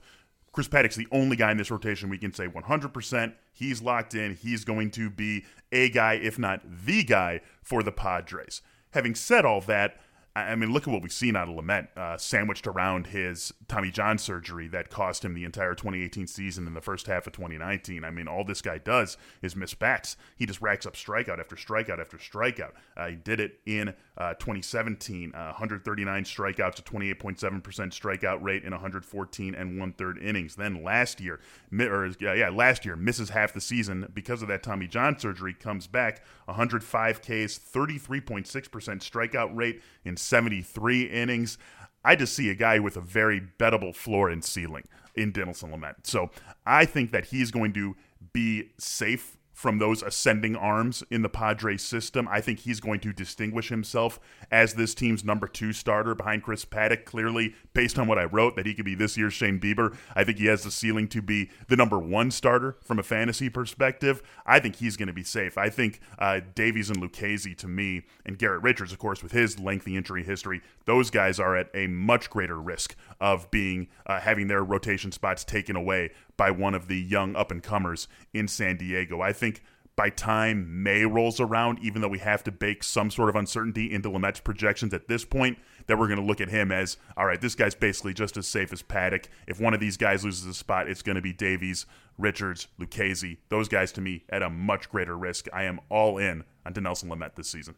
Chris 0.52 0.68
Paddack's 0.68 0.96
the 0.96 1.08
only 1.10 1.34
guy 1.34 1.50
in 1.50 1.56
this 1.56 1.70
rotation 1.70 2.10
we 2.10 2.18
can 2.18 2.32
say 2.32 2.46
100% 2.46 3.34
he's 3.52 3.80
locked 3.80 4.14
in. 4.14 4.34
He's 4.34 4.64
going 4.64 4.90
to 4.92 5.08
be 5.08 5.44
a 5.72 5.88
guy, 5.88 6.14
if 6.14 6.38
not 6.38 6.60
the 6.84 7.02
guy, 7.02 7.40
for 7.62 7.82
the 7.82 7.92
Padres. 7.92 8.60
Having 8.90 9.14
said 9.14 9.46
all 9.46 9.62
that, 9.62 9.98
I 10.34 10.54
mean, 10.54 10.72
look 10.72 10.88
at 10.88 10.92
what 10.92 11.02
we've 11.02 11.12
seen 11.12 11.36
out 11.36 11.50
of 11.50 11.54
Lamet, 11.54 11.88
uh, 11.94 12.16
sandwiched 12.16 12.66
around 12.66 13.08
his 13.08 13.52
Tommy 13.68 13.90
John 13.90 14.16
surgery 14.16 14.66
that 14.68 14.88
cost 14.88 15.26
him 15.26 15.34
the 15.34 15.44
entire 15.44 15.74
2018 15.74 16.26
season 16.26 16.66
and 16.66 16.74
the 16.74 16.80
first 16.80 17.06
half 17.06 17.26
of 17.26 17.34
2019. 17.34 18.02
I 18.02 18.10
mean, 18.10 18.28
all 18.28 18.42
this 18.42 18.62
guy 18.62 18.78
does 18.78 19.18
is 19.42 19.54
miss 19.54 19.74
bats. 19.74 20.16
He 20.36 20.46
just 20.46 20.62
racks 20.62 20.86
up 20.86 20.94
strikeout 20.94 21.38
after 21.38 21.54
strikeout 21.54 22.00
after 22.00 22.16
strikeout. 22.16 22.72
Uh, 22.96 23.08
he 23.08 23.16
did 23.16 23.40
it 23.40 23.60
in 23.66 23.90
uh, 24.16 24.32
2017, 24.34 25.34
uh, 25.34 25.48
139 25.48 26.24
strikeouts, 26.24 26.78
a 26.78 26.82
28.7% 26.82 27.62
strikeout 27.62 28.42
rate 28.42 28.64
in 28.64 28.70
114 28.70 29.54
and 29.54 29.78
one 29.78 29.92
third 29.92 30.16
innings. 30.16 30.56
Then 30.56 30.82
last 30.82 31.20
year, 31.20 31.40
or 31.78 32.10
yeah, 32.20 32.48
last 32.48 32.86
year 32.86 32.96
misses 32.96 33.28
half 33.28 33.52
the 33.52 33.60
season 33.60 34.10
because 34.14 34.40
of 34.40 34.48
that 34.48 34.62
Tommy 34.62 34.86
John 34.86 35.18
surgery. 35.18 35.52
Comes 35.52 35.86
back 35.86 36.22
105 36.46 37.20
Ks, 37.20 37.26
33.6% 37.26 38.46
strikeout 38.46 39.54
rate 39.54 39.82
in 40.04 40.16
73 40.22 41.04
innings. 41.04 41.58
I 42.04 42.16
just 42.16 42.34
see 42.34 42.50
a 42.50 42.54
guy 42.54 42.78
with 42.78 42.96
a 42.96 43.00
very 43.00 43.40
bettable 43.58 43.94
floor 43.94 44.28
and 44.28 44.44
ceiling 44.44 44.84
in 45.14 45.32
Dinelson 45.32 45.72
Lamet. 45.72 45.94
So 46.04 46.30
I 46.66 46.84
think 46.84 47.12
that 47.12 47.26
he's 47.26 47.50
going 47.50 47.72
to 47.74 47.94
be 48.32 48.70
safe 48.78 49.36
from 49.62 49.78
those 49.78 50.02
ascending 50.02 50.56
arms 50.56 51.04
in 51.08 51.22
the 51.22 51.28
Padres 51.28 51.82
system. 51.82 52.26
I 52.28 52.40
think 52.40 52.58
he's 52.58 52.80
going 52.80 52.98
to 52.98 53.12
distinguish 53.12 53.68
himself 53.68 54.18
as 54.50 54.74
this 54.74 54.92
team's 54.92 55.22
number 55.22 55.46
two 55.46 55.72
starter 55.72 56.16
behind 56.16 56.42
Chris 56.42 56.64
Paddack. 56.64 57.04
Clearly, 57.04 57.54
based 57.72 57.96
on 57.96 58.08
what 58.08 58.18
I 58.18 58.24
wrote, 58.24 58.56
that 58.56 58.66
he 58.66 58.74
could 58.74 58.84
be 58.84 58.96
this 58.96 59.16
year's 59.16 59.34
Shane 59.34 59.60
Bieber. 59.60 59.96
I 60.16 60.24
think 60.24 60.38
he 60.38 60.46
has 60.46 60.64
the 60.64 60.72
ceiling 60.72 61.06
to 61.08 61.22
be 61.22 61.48
the 61.68 61.76
number 61.76 62.00
one 62.00 62.32
starter 62.32 62.76
from 62.82 62.98
a 62.98 63.04
fantasy 63.04 63.48
perspective. 63.48 64.20
I 64.44 64.58
think 64.58 64.76
he's 64.76 64.96
going 64.96 65.06
to 65.06 65.12
be 65.12 65.22
safe. 65.22 65.56
I 65.56 65.70
think 65.70 66.00
uh, 66.18 66.40
Davies 66.56 66.90
and 66.90 67.00
Lucchesi, 67.00 67.56
to 67.58 67.68
me, 67.68 68.02
and 68.26 68.36
Garrett 68.38 68.64
Richards, 68.64 68.90
of 68.90 68.98
course, 68.98 69.22
with 69.22 69.30
his 69.30 69.60
lengthy 69.60 69.96
injury 69.96 70.24
history, 70.24 70.60
those 70.86 71.08
guys 71.08 71.38
are 71.38 71.54
at 71.54 71.70
a 71.72 71.86
much 71.86 72.30
greater 72.30 72.60
risk 72.60 72.96
of 73.20 73.48
being 73.52 73.86
uh, 74.06 74.18
having 74.18 74.48
their 74.48 74.64
rotation 74.64 75.12
spots 75.12 75.44
taken 75.44 75.76
away 75.76 76.10
by 76.36 76.50
one 76.50 76.74
of 76.74 76.88
the 76.88 76.98
young 77.00 77.36
up 77.36 77.50
and 77.50 77.62
comers 77.62 78.08
in 78.32 78.48
San 78.48 78.76
Diego. 78.76 79.20
I 79.20 79.32
think 79.32 79.62
by 79.94 80.08
time 80.08 80.82
May 80.82 81.04
rolls 81.04 81.38
around, 81.38 81.78
even 81.82 82.00
though 82.00 82.08
we 82.08 82.18
have 82.20 82.42
to 82.44 82.52
bake 82.52 82.82
some 82.82 83.10
sort 83.10 83.28
of 83.28 83.36
uncertainty 83.36 83.92
into 83.92 84.08
Lamet's 84.08 84.40
projections 84.40 84.94
at 84.94 85.08
this 85.08 85.24
point, 85.24 85.58
that 85.86 85.98
we're 85.98 86.06
going 86.06 86.20
to 86.20 86.24
look 86.24 86.40
at 86.40 86.48
him 86.48 86.72
as 86.72 86.96
all 87.16 87.26
right, 87.26 87.40
this 87.40 87.54
guy's 87.54 87.74
basically 87.74 88.14
just 88.14 88.36
as 88.36 88.46
safe 88.46 88.72
as 88.72 88.82
Paddack. 88.82 89.26
If 89.46 89.60
one 89.60 89.74
of 89.74 89.80
these 89.80 89.96
guys 89.96 90.24
loses 90.24 90.46
a 90.46 90.54
spot, 90.54 90.88
it's 90.88 91.02
going 91.02 91.16
to 91.16 91.22
be 91.22 91.32
Davies, 91.32 91.86
Richards, 92.18 92.68
Lucchesi. 92.80 93.38
Those 93.48 93.68
guys 93.68 93.92
to 93.92 94.00
me 94.00 94.24
at 94.30 94.42
a 94.42 94.50
much 94.50 94.88
greater 94.88 95.16
risk. 95.16 95.48
I 95.52 95.64
am 95.64 95.80
all 95.88 96.18
in 96.18 96.44
on 96.64 96.72
Dinelson 96.72 97.08
Lamet 97.10 97.34
this 97.34 97.48
season. 97.48 97.74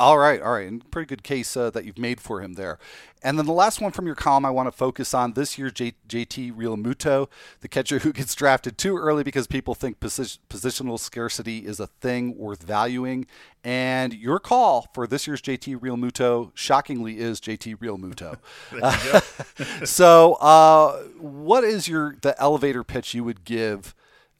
All 0.00 0.16
right, 0.16 0.40
all 0.40 0.52
right, 0.52 0.66
and 0.66 0.90
pretty 0.90 1.06
good 1.06 1.22
case 1.22 1.54
uh, 1.58 1.68
that 1.72 1.84
you've 1.84 1.98
made 1.98 2.22
for 2.22 2.40
him 2.40 2.54
there. 2.54 2.78
And 3.22 3.38
then 3.38 3.44
the 3.44 3.52
last 3.52 3.82
one 3.82 3.92
from 3.92 4.06
your 4.06 4.14
column, 4.14 4.46
I 4.46 4.50
want 4.50 4.66
to 4.66 4.72
focus 4.72 5.12
on 5.12 5.34
this 5.34 5.58
year, 5.58 5.68
J- 5.68 5.92
JT 6.08 6.54
Realmuto, 6.54 7.28
the 7.60 7.68
catcher 7.68 7.98
who 7.98 8.10
gets 8.14 8.34
drafted 8.34 8.78
too 8.78 8.96
early 8.96 9.22
because 9.22 9.46
people 9.46 9.74
think 9.74 10.00
posi- 10.00 10.38
positional 10.48 10.98
scarcity 10.98 11.66
is 11.66 11.80
a 11.80 11.86
thing 11.86 12.34
worth 12.38 12.62
valuing. 12.62 13.26
And 13.62 14.14
your 14.14 14.38
call 14.38 14.88
for 14.94 15.06
this 15.06 15.26
year's 15.26 15.42
JT 15.42 15.78
Realmuto, 15.80 16.50
shockingly, 16.54 17.18
is 17.18 17.38
JT 17.38 17.76
Realmuto. 17.76 18.38
uh, 18.82 19.84
so, 19.84 20.32
uh, 20.40 21.02
what 21.18 21.62
is 21.62 21.88
your 21.88 22.16
the 22.22 22.40
elevator 22.40 22.84
pitch 22.84 23.12
you 23.12 23.22
would 23.22 23.44
give 23.44 23.94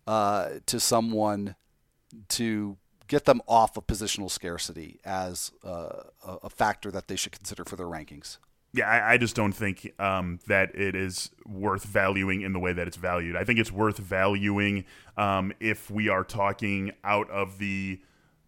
uh, 0.07 0.53
to 0.65 0.81
someone 0.81 1.55
to 2.29 2.79
get 3.11 3.25
them 3.25 3.43
off 3.49 3.77
of 3.77 3.89
positional 3.89 4.31
scarcity 4.31 5.01
as 5.05 5.51
uh, 5.65 6.05
a 6.25 6.49
factor 6.49 6.93
that 6.93 7.09
they 7.09 7.17
should 7.17 7.33
consider 7.33 7.65
for 7.65 7.75
their 7.75 7.89
rankings. 7.89 8.39
Yeah, 8.73 8.89
I, 8.89 9.15
I 9.15 9.17
just 9.19 9.35
don't 9.35 9.53
think 9.53 9.93
um, 9.99 10.39
that 10.47 10.77
it 10.77 10.95
is 10.95 11.31
worth 11.45 11.83
valuing 11.83 12.43
in 12.43 12.53
the 12.53 12.61
way 12.61 12.73
that 12.73 12.87
it's 12.87 12.97
valued. 12.97 13.35
I 13.35 13.43
think 13.43 13.59
it's 13.59 13.73
worth 13.73 13.99
valuing 13.99 14.85
um, 15.17 15.53
if 15.59 15.91
we 15.91 16.09
are 16.09 16.23
talking 16.23 16.93
out 17.03 17.29
of 17.31 17.59
the 17.59 18.01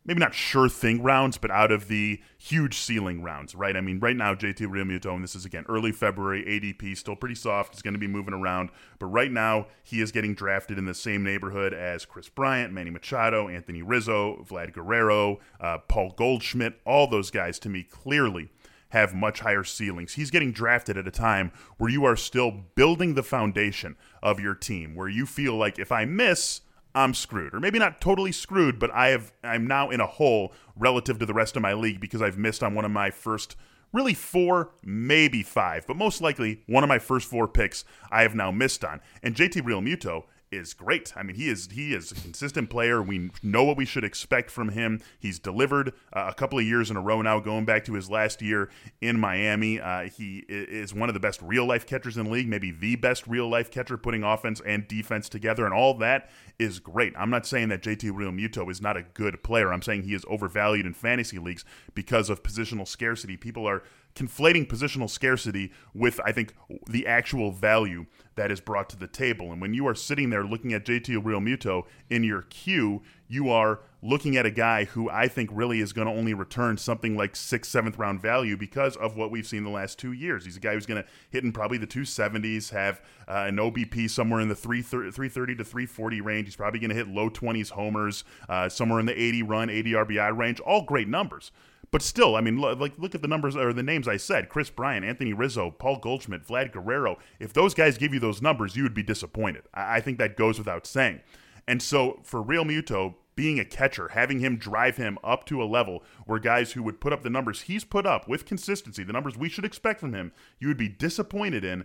maybe 0.04 0.20
not 0.20 0.34
sure 0.34 0.68
thing 0.68 1.02
rounds, 1.02 1.38
but 1.38 1.50
out 1.50 1.70
of 1.70 1.88
the 1.88 2.20
huge 2.38 2.76
ceiling 2.76 3.22
rounds, 3.22 3.54
right? 3.54 3.76
I 3.76 3.80
mean, 3.80 4.00
right 4.00 4.16
now, 4.16 4.34
JT 4.34 4.66
Realmuto, 4.66 5.14
and 5.14 5.22
this 5.22 5.34
is 5.34 5.44
again 5.44 5.64
early 5.68 5.92
February, 5.92 6.44
ADP 6.44 6.96
still 6.96 7.16
pretty 7.16 7.34
soft. 7.34 7.74
It's 7.74 7.82
going 7.82 7.94
to 7.94 8.00
be 8.00 8.08
moving 8.08 8.34
around, 8.34 8.70
but 8.98 9.06
right 9.06 9.30
now 9.30 9.66
he 9.82 10.00
is 10.00 10.12
getting 10.12 10.34
drafted 10.34 10.78
in 10.78 10.84
the 10.84 10.94
same 10.94 11.22
neighborhood 11.22 11.72
as 11.72 12.04
Kris 12.04 12.28
Bryant, 12.28 12.72
Manny 12.72 12.90
Machado, 12.90 13.48
Anthony 13.48 13.82
Rizzo, 13.82 14.44
Vlad 14.48 14.72
Guerrero, 14.72 15.38
uh, 15.60 15.78
Paul 15.78 16.14
Goldschmidt. 16.16 16.80
All 16.84 17.06
those 17.06 17.30
guys, 17.30 17.58
to 17.60 17.68
me, 17.68 17.82
clearly 17.82 18.50
have 18.92 19.14
much 19.14 19.40
higher 19.40 19.64
ceilings. 19.64 20.14
He's 20.14 20.30
getting 20.30 20.52
drafted 20.52 20.98
at 20.98 21.08
a 21.08 21.10
time 21.10 21.50
where 21.78 21.90
you 21.90 22.04
are 22.04 22.16
still 22.16 22.50
building 22.74 23.14
the 23.14 23.22
foundation 23.22 23.96
of 24.22 24.38
your 24.38 24.54
team, 24.54 24.94
where 24.94 25.08
you 25.08 25.24
feel 25.24 25.56
like 25.56 25.78
if 25.78 25.90
I 25.90 26.04
miss, 26.04 26.60
I'm 26.94 27.14
screwed. 27.14 27.54
Or 27.54 27.60
maybe 27.60 27.78
not 27.78 28.00
totally 28.00 28.32
screwed, 28.32 28.78
but 28.78 28.90
I 28.90 29.08
have 29.08 29.32
I'm 29.42 29.66
now 29.66 29.90
in 29.90 30.00
a 30.00 30.06
hole 30.06 30.52
relative 30.76 31.18
to 31.18 31.26
the 31.26 31.34
rest 31.34 31.56
of 31.56 31.62
my 31.62 31.74
league 31.74 32.00
because 32.00 32.22
I've 32.22 32.38
missed 32.38 32.62
on 32.62 32.74
one 32.74 32.84
of 32.84 32.90
my 32.90 33.10
first 33.10 33.56
really 33.92 34.14
four, 34.14 34.70
maybe 34.82 35.42
five, 35.42 35.86
but 35.86 35.96
most 35.96 36.20
likely 36.20 36.62
one 36.66 36.82
of 36.82 36.88
my 36.88 36.98
first 36.98 37.28
four 37.28 37.46
picks 37.46 37.84
I 38.10 38.22
have 38.22 38.34
now 38.34 38.50
missed 38.50 38.84
on. 38.84 39.00
And 39.22 39.34
JT 39.34 39.62
Realmuto 39.62 40.24
is 40.52 40.74
great. 40.74 41.12
I 41.16 41.22
mean, 41.22 41.36
he 41.36 41.48
is 41.48 41.68
he 41.72 41.94
is 41.94 42.12
a 42.12 42.14
consistent 42.14 42.70
player. 42.70 43.02
We 43.02 43.30
know 43.42 43.64
what 43.64 43.76
we 43.76 43.84
should 43.84 44.04
expect 44.04 44.50
from 44.50 44.68
him. 44.68 45.00
He's 45.18 45.38
delivered 45.38 45.94
uh, 46.12 46.26
a 46.28 46.34
couple 46.34 46.58
of 46.58 46.64
years 46.64 46.90
in 46.90 46.96
a 46.96 47.00
row 47.00 47.22
now, 47.22 47.40
going 47.40 47.64
back 47.64 47.84
to 47.86 47.94
his 47.94 48.10
last 48.10 48.42
year 48.42 48.68
in 49.00 49.18
Miami. 49.18 49.80
Uh, 49.80 50.02
he 50.02 50.44
is 50.48 50.92
one 50.94 51.08
of 51.08 51.14
the 51.14 51.20
best 51.20 51.40
real 51.42 51.66
life 51.66 51.86
catchers 51.86 52.16
in 52.16 52.24
the 52.26 52.30
league, 52.30 52.48
maybe 52.48 52.70
the 52.70 52.96
best 52.96 53.26
real 53.26 53.48
life 53.48 53.70
catcher, 53.70 53.96
putting 53.96 54.22
offense 54.22 54.60
and 54.64 54.86
defense 54.86 55.28
together, 55.28 55.64
and 55.64 55.74
all 55.74 55.94
that 55.94 56.30
is 56.58 56.78
great. 56.78 57.14
I'm 57.16 57.30
not 57.30 57.46
saying 57.46 57.70
that 57.70 57.82
JT 57.82 58.10
Realmuto 58.12 58.70
is 58.70 58.80
not 58.80 58.96
a 58.96 59.02
good 59.02 59.42
player. 59.42 59.72
I'm 59.72 59.82
saying 59.82 60.02
he 60.02 60.14
is 60.14 60.24
overvalued 60.28 60.86
in 60.86 60.94
fantasy 60.94 61.38
leagues 61.38 61.64
because 61.94 62.28
of 62.28 62.42
positional 62.42 62.86
scarcity. 62.86 63.36
People 63.36 63.66
are 63.66 63.82
conflating 64.14 64.66
positional 64.66 65.08
scarcity 65.08 65.72
with, 65.94 66.20
I 66.24 66.32
think, 66.32 66.54
the 66.88 67.06
actual 67.06 67.50
value 67.50 68.06
that 68.34 68.50
is 68.50 68.60
brought 68.60 68.88
to 68.90 68.96
the 68.96 69.06
table. 69.06 69.52
And 69.52 69.60
when 69.60 69.74
you 69.74 69.86
are 69.86 69.94
sitting 69.94 70.30
there 70.30 70.44
looking 70.44 70.72
at 70.72 70.84
JT 70.84 71.22
Realmuto 71.22 71.84
in 72.08 72.24
your 72.24 72.42
queue, 72.42 73.02
you 73.28 73.50
are 73.50 73.80
looking 74.02 74.36
at 74.36 74.44
a 74.44 74.50
guy 74.50 74.84
who 74.84 75.08
I 75.08 75.28
think 75.28 75.50
really 75.52 75.80
is 75.80 75.92
going 75.92 76.08
to 76.08 76.12
only 76.12 76.34
return 76.34 76.76
something 76.76 77.16
like 77.16 77.36
sixth, 77.36 77.70
seventh 77.70 77.98
round 77.98 78.20
value 78.20 78.56
because 78.56 78.96
of 78.96 79.16
what 79.16 79.30
we've 79.30 79.46
seen 79.46 79.64
the 79.64 79.70
last 79.70 79.98
two 79.98 80.12
years. 80.12 80.44
He's 80.44 80.56
a 80.56 80.60
guy 80.60 80.74
who's 80.74 80.86
going 80.86 81.02
to 81.02 81.08
hit 81.30 81.44
in 81.44 81.52
probably 81.52 81.78
the 81.78 81.86
270s, 81.86 82.70
have 82.70 83.00
uh, 83.28 83.44
an 83.46 83.56
OBP 83.56 84.10
somewhere 84.10 84.40
in 84.40 84.48
the 84.48 84.54
330 84.54 85.56
to 85.56 85.64
340 85.64 86.20
range. 86.20 86.46
He's 86.46 86.56
probably 86.56 86.80
going 86.80 86.90
to 86.90 86.96
hit 86.96 87.08
low 87.08 87.30
20s 87.30 87.70
homers, 87.70 88.24
uh, 88.48 88.68
somewhere 88.68 88.98
in 88.98 89.06
the 89.06 89.20
80 89.20 89.42
run, 89.44 89.70
80 89.70 89.92
RBI 89.92 90.36
range. 90.36 90.60
All 90.60 90.82
great 90.82 91.08
numbers. 91.08 91.52
But 91.92 92.02
still, 92.02 92.34
I 92.36 92.40
mean, 92.40 92.56
like 92.56 92.98
look 92.98 93.14
at 93.14 93.20
the 93.20 93.28
numbers 93.28 93.54
or 93.54 93.72
the 93.72 93.82
names 93.82 94.08
I 94.08 94.16
said: 94.16 94.48
Kris 94.48 94.70
Bryant, 94.70 95.04
Anthony 95.04 95.34
Rizzo, 95.34 95.70
Paul 95.70 95.98
Goldschmidt, 95.98 96.46
Vlad 96.46 96.72
Guerrero. 96.72 97.18
If 97.38 97.52
those 97.52 97.74
guys 97.74 97.98
give 97.98 98.14
you 98.14 98.18
those 98.18 98.42
numbers, 98.42 98.74
you 98.74 98.82
would 98.82 98.94
be 98.94 99.02
disappointed. 99.02 99.64
I, 99.74 99.96
I 99.96 100.00
think 100.00 100.18
that 100.18 100.36
goes 100.36 100.58
without 100.58 100.86
saying. 100.86 101.20
And 101.68 101.80
so 101.80 102.18
for 102.24 102.42
Realmuto, 102.42 103.14
being 103.36 103.60
a 103.60 103.64
catcher, 103.64 104.08
having 104.08 104.40
him 104.40 104.56
drive 104.56 104.96
him 104.96 105.18
up 105.22 105.44
to 105.46 105.62
a 105.62 105.64
level 105.64 106.02
where 106.26 106.38
guys 106.38 106.72
who 106.72 106.82
would 106.82 107.00
put 107.00 107.12
up 107.12 107.22
the 107.22 107.30
numbers 107.30 107.62
he's 107.62 107.84
put 107.84 108.06
up 108.06 108.26
with 108.26 108.46
consistency, 108.46 109.04
the 109.04 109.12
numbers 109.12 109.36
we 109.36 109.48
should 109.48 109.64
expect 109.64 110.00
from 110.00 110.14
him, 110.14 110.32
you 110.58 110.68
would 110.68 110.78
be 110.78 110.88
disappointed 110.88 111.62
in. 111.64 111.84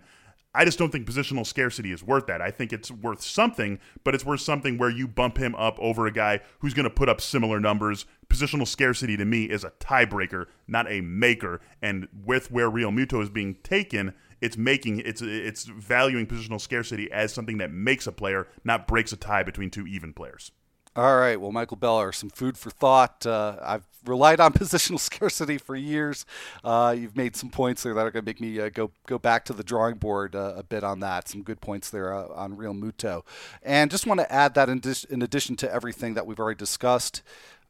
I 0.54 0.64
just 0.64 0.78
don't 0.78 0.90
think 0.90 1.06
positional 1.06 1.46
scarcity 1.46 1.92
is 1.92 2.02
worth 2.02 2.26
that. 2.26 2.40
I 2.40 2.50
think 2.50 2.72
it's 2.72 2.90
worth 2.90 3.20
something, 3.20 3.78
but 4.02 4.14
it's 4.14 4.24
worth 4.24 4.40
something 4.40 4.78
where 4.78 4.88
you 4.90 5.06
bump 5.06 5.36
him 5.36 5.54
up 5.54 5.78
over 5.78 6.06
a 6.06 6.12
guy 6.12 6.40
who's 6.60 6.74
going 6.74 6.84
to 6.84 6.90
put 6.90 7.08
up 7.08 7.20
similar 7.20 7.60
numbers. 7.60 8.06
Positional 8.28 8.66
scarcity 8.66 9.16
to 9.16 9.24
me 9.24 9.44
is 9.44 9.62
a 9.62 9.72
tiebreaker, 9.72 10.46
not 10.66 10.90
a 10.90 11.02
maker. 11.02 11.60
And 11.82 12.08
with 12.24 12.50
where 12.50 12.70
Realmuto 12.70 13.22
is 13.22 13.28
being 13.28 13.56
taken, 13.62 14.14
it's 14.40 14.56
making 14.56 15.00
it's 15.00 15.20
it's 15.20 15.64
valuing 15.64 16.26
positional 16.26 16.60
scarcity 16.60 17.10
as 17.12 17.32
something 17.32 17.58
that 17.58 17.72
makes 17.72 18.06
a 18.06 18.12
player, 18.12 18.48
not 18.64 18.86
breaks 18.86 19.12
a 19.12 19.16
tie 19.16 19.42
between 19.42 19.70
two 19.70 19.86
even 19.86 20.12
players. 20.12 20.52
All 20.98 21.16
right. 21.16 21.40
Well, 21.40 21.52
Michael 21.52 21.76
Beller, 21.76 22.10
some 22.10 22.28
food 22.28 22.58
for 22.58 22.70
thought. 22.70 23.24
Uh, 23.24 23.54
I've 23.62 23.86
relied 24.04 24.40
on 24.40 24.52
positional 24.54 24.98
scarcity 24.98 25.56
for 25.56 25.76
years. 25.76 26.26
Uh, 26.64 26.92
you've 26.98 27.16
made 27.16 27.36
some 27.36 27.50
points 27.50 27.84
there 27.84 27.94
that 27.94 28.00
are 28.04 28.10
going 28.10 28.24
to 28.24 28.28
make 28.28 28.40
me 28.40 28.58
uh, 28.58 28.68
go 28.68 28.90
go 29.06 29.16
back 29.16 29.44
to 29.44 29.52
the 29.52 29.62
drawing 29.62 29.94
board 29.94 30.34
uh, 30.34 30.54
a 30.56 30.64
bit 30.64 30.82
on 30.82 30.98
that. 30.98 31.28
Some 31.28 31.44
good 31.44 31.60
points 31.60 31.88
there 31.88 32.12
uh, 32.12 32.26
on 32.34 32.56
Realmuto. 32.56 33.22
And 33.62 33.92
just 33.92 34.08
want 34.08 34.18
to 34.18 34.32
add 34.32 34.54
that 34.54 34.68
in, 34.68 34.80
dis- 34.80 35.04
in 35.04 35.22
addition 35.22 35.54
to 35.58 35.72
everything 35.72 36.14
that 36.14 36.26
we've 36.26 36.40
already 36.40 36.58
discussed, 36.58 37.22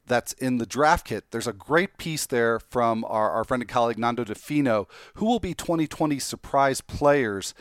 that's 0.07 0.33
in 0.33 0.57
the 0.57 0.65
draft 0.65 1.05
kit. 1.07 1.31
There's 1.31 1.47
a 1.47 1.53
great 1.53 1.99
piece 1.99 2.25
there 2.25 2.59
from 2.59 3.05
our, 3.05 3.31
our 3.31 3.45
friend 3.45 3.63
and 3.63 3.69
colleague 3.69 3.99
Nando 3.99 4.25
Di 4.25 4.33
Fino, 4.33 4.89
who 5.17 5.27
will 5.27 5.39
be 5.39 5.53
2020 5.53 6.19
surprise 6.19 6.81
players. 6.81 7.53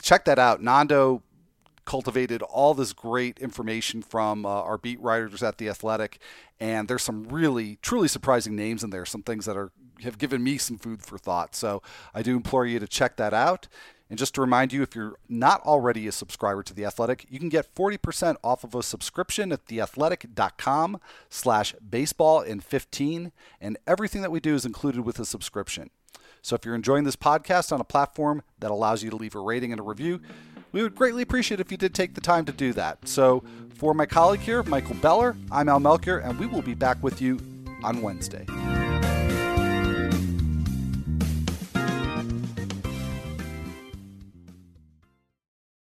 Check 0.00 0.24
that 0.24 0.38
out. 0.38 0.62
Nando 0.62 1.22
cultivated 1.84 2.42
all 2.42 2.74
this 2.74 2.92
great 2.92 3.38
information 3.38 4.02
from 4.02 4.46
uh, 4.46 4.48
our 4.48 4.78
beat 4.78 5.00
writers 5.00 5.42
at 5.42 5.58
The 5.58 5.68
Athletic. 5.68 6.18
And 6.60 6.88
there's 6.88 7.02
some 7.02 7.28
really, 7.28 7.78
truly 7.82 8.08
surprising 8.08 8.54
names 8.54 8.84
in 8.84 8.90
there, 8.90 9.04
some 9.04 9.22
things 9.22 9.46
that 9.46 9.56
are 9.56 9.72
have 10.02 10.18
given 10.18 10.42
me 10.42 10.58
some 10.58 10.78
food 10.78 11.02
for 11.02 11.18
thought. 11.18 11.54
So 11.54 11.82
I 12.14 12.22
do 12.22 12.36
implore 12.36 12.66
you 12.66 12.78
to 12.78 12.88
check 12.88 13.16
that 13.16 13.32
out. 13.32 13.68
And 14.10 14.18
just 14.18 14.34
to 14.34 14.42
remind 14.42 14.74
you, 14.74 14.82
if 14.82 14.94
you're 14.94 15.16
not 15.28 15.62
already 15.62 16.06
a 16.06 16.12
subscriber 16.12 16.62
to 16.64 16.74
The 16.74 16.84
Athletic, 16.84 17.24
you 17.30 17.38
can 17.38 17.48
get 17.48 17.74
40% 17.74 18.36
off 18.44 18.62
of 18.62 18.74
a 18.74 18.82
subscription 18.82 19.52
at 19.52 19.66
theathletic.com 19.66 21.00
slash 21.30 21.74
baseball 21.76 22.42
in 22.42 22.60
15. 22.60 23.32
And 23.60 23.78
everything 23.86 24.20
that 24.20 24.30
we 24.30 24.38
do 24.38 24.54
is 24.54 24.66
included 24.66 25.00
with 25.02 25.18
a 25.18 25.24
subscription. 25.24 25.90
So 26.42 26.56
if 26.56 26.64
you're 26.66 26.74
enjoying 26.74 27.04
this 27.04 27.16
podcast 27.16 27.72
on 27.72 27.80
a 27.80 27.84
platform 27.84 28.42
that 28.58 28.70
allows 28.70 29.02
you 29.02 29.10
to 29.10 29.16
leave 29.16 29.34
a 29.34 29.40
rating 29.40 29.72
and 29.72 29.80
a 29.80 29.84
review, 29.84 30.20
we 30.72 30.82
would 30.82 30.94
greatly 30.94 31.22
appreciate 31.22 31.60
if 31.60 31.70
you 31.70 31.76
did 31.76 31.94
take 31.94 32.14
the 32.14 32.20
time 32.20 32.44
to 32.46 32.52
do 32.52 32.72
that. 32.72 33.06
So 33.06 33.44
for 33.74 33.94
my 33.94 34.06
colleague 34.06 34.40
here, 34.40 34.62
Michael 34.64 34.96
Beller, 34.96 35.36
I'm 35.50 35.68
Al 35.68 35.80
Melchior, 35.80 36.18
and 36.18 36.38
we 36.38 36.46
will 36.46 36.62
be 36.62 36.74
back 36.74 37.02
with 37.02 37.20
you 37.20 37.38
on 37.84 38.02
Wednesday. 38.02 38.46